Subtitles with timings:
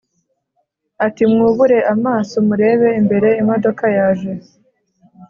[1.05, 4.33] ati mwubure amaso murebe imbere imodoka yaje